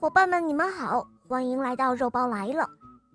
[0.00, 2.66] 伙伴们，你们好，欢迎来到肉包来了。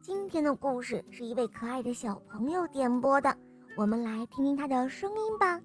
[0.03, 3.35] 今天的故事是一位可爱的小朋友点播的，
[3.75, 5.59] 我们来听听他的声音吧。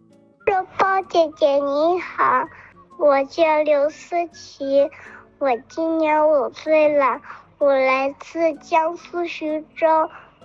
[0.46, 2.48] 肉包姐姐你好，
[2.98, 4.88] 我叫刘思琪，
[5.38, 7.20] 我今年五岁了，
[7.58, 9.86] 我来自江苏徐州。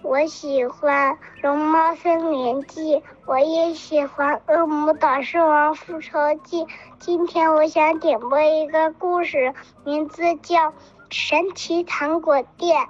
[0.03, 6.63] 我喜欢《龙猫森林记》，我也喜欢《恶魔岛狮王复仇记》。
[6.99, 9.53] 今天我想点播一个故事，
[9.83, 10.71] 名字叫
[11.09, 12.85] 《神奇糖果店》。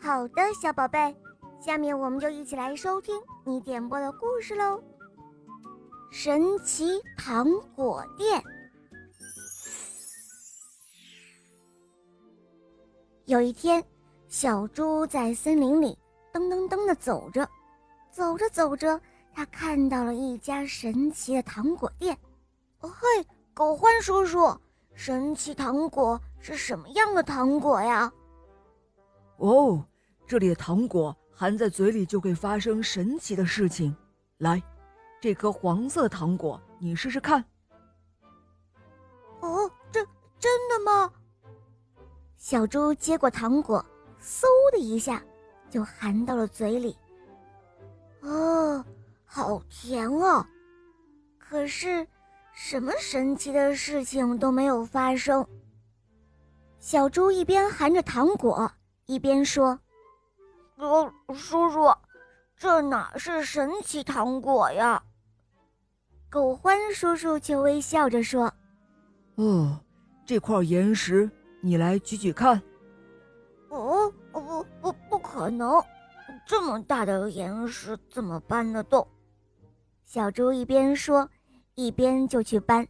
[0.00, 1.14] 好的，小宝贝，
[1.60, 4.78] 下面我们就一起来收听你点播的故事喽。
[6.10, 8.40] 《神奇糖果店》。
[13.26, 13.84] 有一天，
[14.28, 15.98] 小猪在森林里。
[16.36, 17.48] 噔噔噔的走着，
[18.10, 19.00] 走着走着，
[19.32, 22.14] 他看到了一家神奇的糖果店。
[22.80, 24.54] 哦嘿，狗獾叔叔，
[24.92, 28.12] 神奇糖果是什么样的糖果呀？
[29.38, 29.82] 哦，
[30.26, 33.96] 这里的糖果含在嘴里就会发生神奇的事情。
[34.38, 34.62] 来，
[35.22, 37.42] 这颗黄色糖果，你试试看。
[39.40, 40.04] 哦，这
[40.38, 41.10] 真的吗？
[42.36, 43.82] 小猪接过糖果，
[44.22, 45.22] 嗖的一下。
[45.68, 46.96] 就含到了嘴里，
[48.20, 48.84] 哦，
[49.24, 50.46] 好甜哦！
[51.38, 52.06] 可是，
[52.54, 55.46] 什么神奇的事情都没有发生。
[56.78, 58.70] 小猪一边含着糖果，
[59.06, 59.78] 一边说
[60.78, 61.92] ：“哦，叔叔，
[62.56, 65.02] 这哪是神奇糖果呀？”
[66.30, 68.52] 狗獾叔叔却微笑着说
[69.36, 69.78] ：“哦，
[70.24, 72.62] 这块岩石，你来举举看。”
[73.68, 74.12] 哦。
[74.32, 74.92] 哦不不
[75.26, 75.82] 可能！
[76.46, 79.06] 这么大的岩石怎么搬得动？
[80.04, 81.28] 小猪一边说，
[81.74, 82.86] 一边就去搬。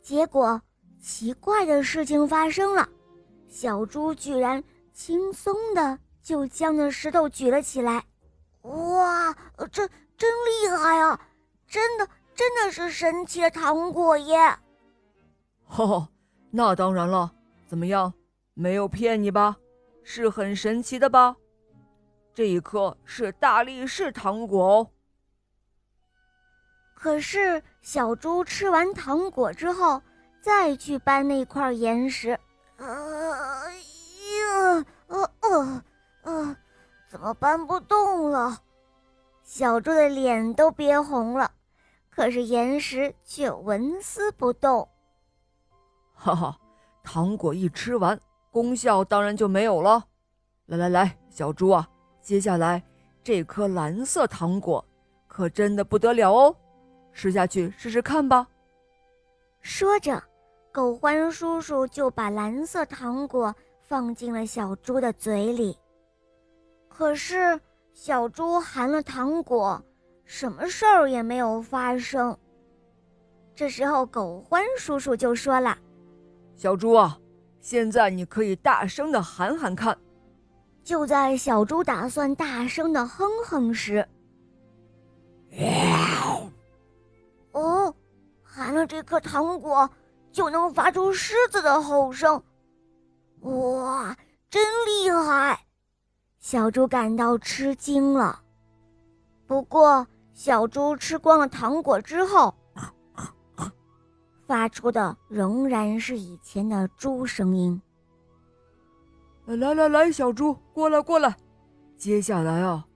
[0.00, 0.60] 结果
[1.00, 2.88] 奇怪的事情发生了，
[3.48, 8.04] 小猪居然轻松的就将那石头举了起来。
[8.62, 9.34] 哇，
[9.72, 11.20] 这真厉害啊！
[11.66, 14.36] 真的真的是神奇的糖果耶！
[15.64, 16.08] 哈哈，
[16.50, 17.32] 那当然了。
[17.66, 18.12] 怎么样？
[18.54, 19.56] 没有骗你吧？
[20.08, 21.34] 是很神奇的吧？
[22.32, 24.90] 这一颗是大力士糖果哦。
[26.94, 30.00] 可是小猪吃完糖果之后，
[30.40, 32.38] 再去搬那块岩石，
[32.76, 35.84] 哎呀，呃呃
[36.22, 36.56] 呃，
[37.08, 38.62] 怎么搬不动了？
[39.42, 41.50] 小猪的脸都憋红了，
[42.10, 44.88] 可是岩石却纹丝不动。
[46.14, 46.56] 哈哈，
[47.02, 48.16] 糖果一吃完。
[48.56, 50.02] 功效当然就没有了。
[50.64, 51.86] 来来来，小猪啊，
[52.22, 52.82] 接下来
[53.22, 54.82] 这颗蓝色糖果
[55.28, 56.56] 可真的不得了哦，
[57.12, 58.48] 吃下去试试看吧。
[59.60, 60.22] 说着，
[60.72, 65.76] 狗獾叔叔就把蓝色糖果放进了小猪的嘴里。
[66.88, 67.60] 可是
[67.92, 69.78] 小猪含了糖果，
[70.24, 72.34] 什么事儿也没有发生。
[73.54, 75.76] 这时候，狗獾叔叔就说了
[76.56, 77.18] ：“小猪啊。”
[77.66, 79.98] 现在你可以大声的喊喊看。
[80.84, 84.08] 就在小猪打算大声的哼哼时，
[87.50, 87.92] 哦，
[88.40, 89.90] 含了这颗糖果
[90.30, 92.40] 就能发出狮子的吼声，
[93.40, 94.16] 哇，
[94.48, 95.58] 真厉害！
[96.38, 98.42] 小猪感到吃惊了。
[99.44, 102.54] 不过，小猪吃光了糖果之后。
[104.46, 107.80] 发出的仍然是以前的猪声音。
[109.44, 111.36] 来来来，小猪，过来过来。
[111.96, 112.86] 接下来啊，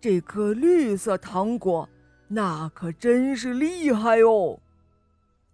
[0.00, 1.88] 这颗绿色糖果，
[2.28, 4.58] 那可真是厉害哦。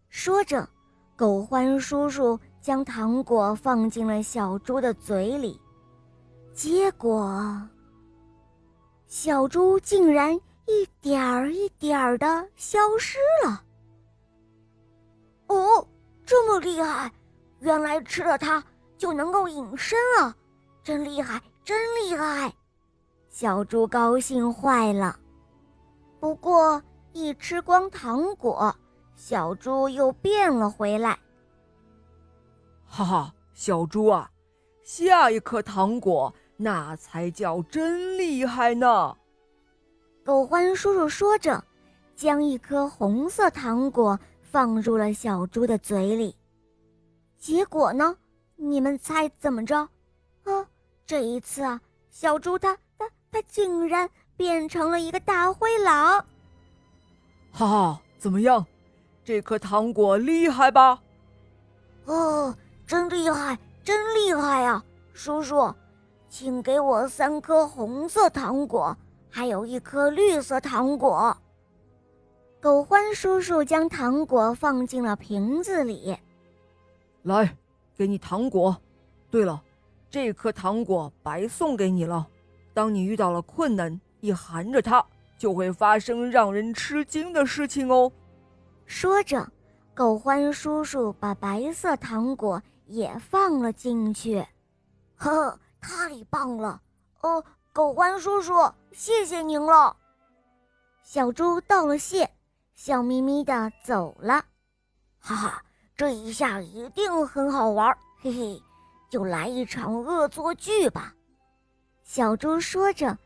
[0.09, 0.69] 说着，
[1.17, 5.61] 狗獾叔叔将糖果放进了小猪的嘴里，
[6.53, 7.69] 结果，
[9.07, 10.35] 小猪竟然
[10.67, 13.63] 一点儿一点儿的消失了。
[15.55, 15.87] 哦，
[16.25, 17.13] 这么厉害！
[17.61, 18.63] 原来吃了它
[18.99, 20.37] 就能够隐身啊，
[20.83, 22.53] 真厉害，真厉害！
[23.29, 25.19] 小猪高兴坏了。
[26.21, 28.75] 不过一吃光糖果，
[29.17, 31.19] 小猪又变了回来。
[32.87, 34.31] 哈哈，小猪啊，
[34.83, 39.17] 下一颗糖果那才叫真厉害呢！
[40.25, 41.65] 狗獾叔叔说着，
[42.15, 44.19] 将一颗红色糖果。
[44.55, 46.37] 放入了小猪的嘴里，
[47.37, 48.17] 结果呢？
[48.55, 49.77] 你们猜怎么着？
[50.45, 50.65] 啊，
[51.05, 56.25] 这一次啊，小猪它它它竟然变成了一个大灰狼！
[57.51, 58.65] 哈哈，怎么样？
[59.25, 61.03] 这颗糖果厉害吧？
[62.05, 64.81] 哦，真厉害，真厉害呀！
[65.15, 65.75] 叔叔，
[66.29, 68.97] 请给我三颗红色糖果，
[69.29, 71.37] 还有一颗绿色糖果。”
[72.65, 76.17] 狗欢叔叔将糖果放进了瓶子里。
[77.25, 77.55] 来，
[77.95, 78.75] 给你糖果。
[79.31, 79.63] 对了，
[80.09, 82.27] 这颗糖果白送给你了。
[82.73, 85.05] 当你遇到了困难，一含着它，
[85.37, 88.11] 就会发生让人吃惊的事情哦。
[88.87, 89.47] 说着，
[89.93, 94.43] 狗欢叔叔把白色糖果也放了进去。
[95.17, 96.81] 呵呵，太棒了！
[97.21, 97.45] 哦，
[97.75, 98.55] 狗欢叔叔，
[98.91, 99.95] 谢谢您了。
[101.03, 102.27] 小猪道了谢。
[102.75, 104.45] 笑眯眯的走了，
[105.21, 105.63] 哈哈，
[105.97, 108.63] 这一下一定很好玩，嘿嘿，
[109.09, 111.15] 就来一场恶作剧吧。
[112.03, 113.17] 小猪说着，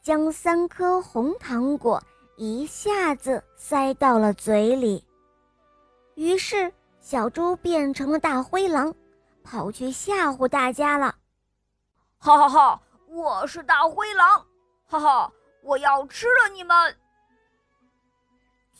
[0.00, 2.02] 将三颗红糖果
[2.36, 5.04] 一下子塞到了嘴里。
[6.14, 8.94] 于是，小猪变成了大灰狼，
[9.42, 11.14] 跑去吓唬大家了。
[12.18, 14.46] 哈哈哈，我是大灰狼，
[14.86, 15.32] 哈哈，
[15.62, 16.96] 我要吃了你们！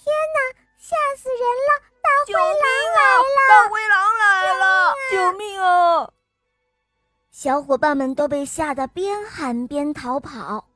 [0.02, 0.38] 天哪，
[0.78, 1.70] 吓死人了！
[2.02, 2.66] 大灰狼来
[2.96, 3.00] 了！
[3.49, 4.94] 大灰狼来了！
[5.12, 6.10] 救命啊！
[7.31, 10.66] 小伙伴们都被吓得边喊边逃跑。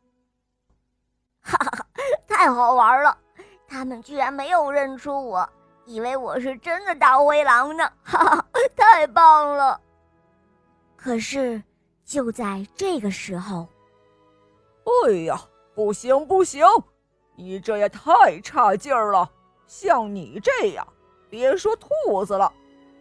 [1.42, 1.86] 哈哈，
[2.28, 3.18] 太好玩了！
[3.66, 5.48] 他们居然没有认出我，
[5.86, 7.90] 以为我是真的大灰狼呢！
[8.04, 8.46] 哈哈，
[8.76, 9.80] 太棒了！
[10.96, 11.60] 可是
[12.04, 13.66] 就在这个时候，
[15.08, 15.36] 哎呀，
[15.74, 16.64] 不行不行！
[17.36, 19.30] 你这也太差劲儿了！
[19.66, 20.86] 像你这样，
[21.28, 22.52] 别说兔子了，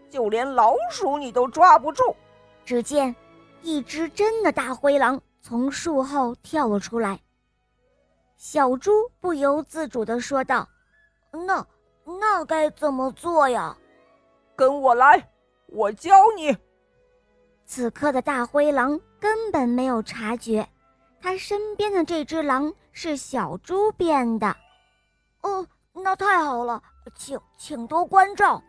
[0.10, 2.16] 就连老鼠你都抓不住。
[2.66, 3.16] 只见
[3.62, 7.20] 一只真的大灰狼从树后跳了出来。
[8.36, 10.68] 小猪不由自主地说道
[11.31, 11.66] ：“那
[12.04, 13.78] 那该怎么做呀？”
[14.56, 15.30] 跟我来，
[15.68, 16.56] 我教你。
[17.66, 20.68] 此刻的大灰狼根本没有察觉。
[21.22, 24.56] 他身边的这只狼是小猪变的，
[25.42, 26.82] 哦，那太好了，
[27.16, 28.62] 请请多关照。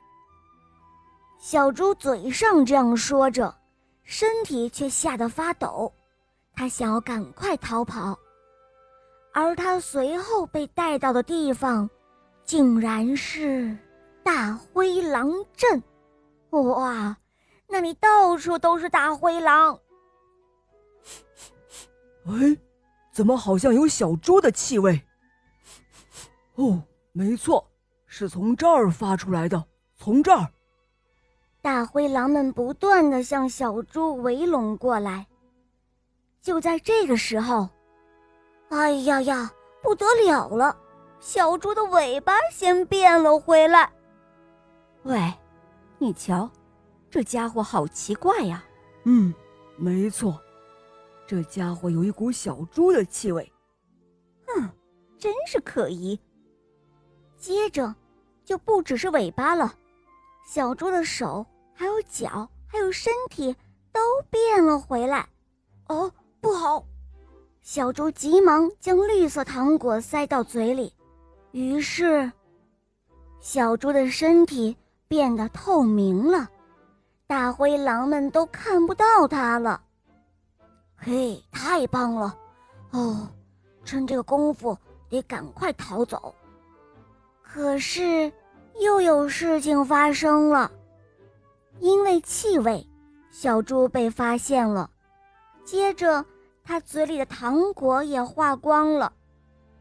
[1.39, 3.55] 小猪嘴上这样说着，
[4.05, 5.93] 身体却吓得发抖，
[6.55, 8.19] 他想要赶快逃跑，
[9.35, 11.89] 而他随后被带到的地方，
[12.45, 13.77] 竟然是
[14.23, 15.83] 大灰狼镇。
[16.51, 17.15] 哇，
[17.69, 19.79] 那里到处都是大灰狼。
[22.26, 22.56] 哎，
[23.12, 25.00] 怎么好像有小猪的气味？
[26.56, 26.82] 哦，
[27.12, 27.70] 没错，
[28.06, 29.64] 是从这儿发出来的。
[29.96, 30.49] 从这儿，
[31.62, 35.26] 大灰狼们不断的向小猪围拢过来。
[36.43, 37.69] 就在这个时候，
[38.69, 39.50] 哎呀呀，
[39.82, 40.76] 不得了了！
[41.19, 43.90] 小猪的尾巴先变了回来。
[45.05, 45.32] 喂，
[45.99, 46.49] 你瞧，
[47.11, 48.62] 这家伙好奇怪呀。
[49.05, 49.34] 嗯，
[49.76, 50.40] 没错。
[51.26, 53.52] 这家伙有一股小猪的气味，
[54.46, 54.70] 哼，
[55.19, 56.19] 真是可疑。
[57.37, 57.93] 接着，
[58.44, 59.75] 就不只是尾巴了，
[60.46, 61.44] 小猪的手、
[61.75, 63.55] 还有脚、还有身体
[63.93, 64.00] 都
[64.31, 65.28] 变了回来。
[65.88, 66.84] 哦，不好！
[67.61, 70.93] 小猪急忙将绿色糖果塞到嘴里，
[71.50, 72.31] 于是，
[73.40, 74.76] 小猪的身体
[75.08, 76.49] 变得透明了，
[77.26, 79.82] 大灰狼们都看不到它了。
[81.07, 82.37] 嘿，太棒了！
[82.91, 83.29] 哦，
[83.85, 84.77] 趁这个功夫
[85.09, 86.35] 得赶快逃走。
[87.45, 88.33] 可是
[88.81, 90.69] 又有事情发生了，
[91.79, 92.85] 因为气味，
[93.31, 94.91] 小猪被发现了。
[95.65, 96.27] 接着，
[96.65, 99.13] 它嘴里的糖果也化光了，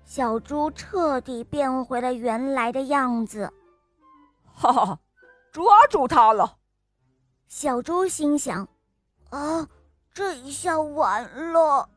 [0.04, 3.52] 小猪彻底变回了原来的样子。
[4.54, 5.00] 哈哈，
[5.52, 6.58] 抓住它了！
[7.48, 8.68] 小猪心想：
[9.32, 9.68] 啊。
[10.16, 11.90] 这一下完了！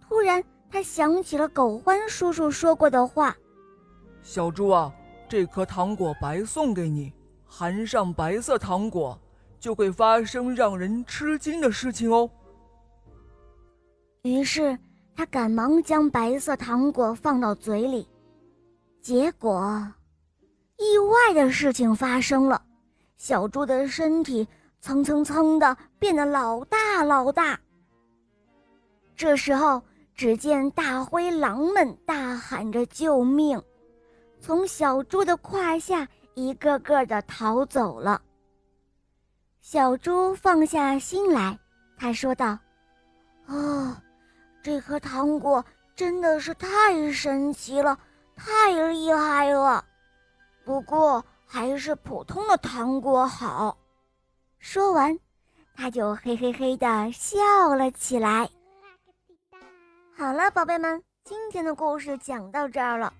[0.00, 3.36] 突然，他想起了狗欢叔叔说过的话
[4.22, 4.94] ：“小猪啊，
[5.28, 7.12] 这颗糖果白送给你，
[7.44, 9.20] 含上白色糖果，
[9.58, 12.30] 就会发生让人吃惊的事情哦。”
[14.22, 14.78] 于是，
[15.16, 18.08] 他赶忙将白色糖果放到嘴里，
[19.02, 19.84] 结果，
[20.78, 22.62] 意外的事情发生了，
[23.16, 24.46] 小猪的身体。
[24.80, 27.58] 蹭蹭蹭的变得老大老大。
[29.16, 29.82] 这时候，
[30.14, 33.60] 只见大灰狼们大喊着救命，
[34.40, 38.20] 从小猪的胯下一个个的逃走了。
[39.60, 41.58] 小猪放下心来，
[41.96, 42.58] 他说道
[43.46, 43.96] ：“哦，
[44.62, 45.64] 这颗糖果
[45.96, 47.98] 真的是太神奇了，
[48.36, 49.84] 太厉害了。
[50.64, 53.78] 不过，还是普通的糖果好。”
[54.58, 55.18] 说完，
[55.74, 58.48] 他就嘿嘿嘿的笑了起来。
[60.16, 63.12] 好了，宝贝们，今天的故事讲到这儿了。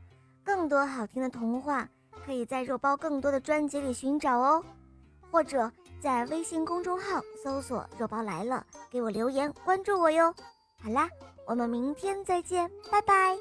[0.45, 1.89] 更多好听的童话，
[2.25, 4.65] 可以在肉包更多的专辑里寻找哦，
[5.31, 5.71] 或者
[6.01, 10.35] 在微信公众号搜索“肉包来了”，给我留言关注我哟。
[10.83, 11.09] 好啦，
[11.47, 13.37] 我们明天再见，拜拜。